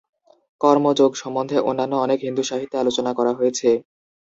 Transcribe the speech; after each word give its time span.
কর্ম 0.61 0.85
যোগ 0.99 1.11
সম্বন্ধে 1.21 1.57
অন্যান্য 1.69 1.93
অনেক 2.05 2.19
হিন্দু 2.25 2.43
সাহিত্যে 2.49 2.77
আলোচনা 2.79 3.11
করা 3.17 3.31
হয়েছে। 3.39 3.69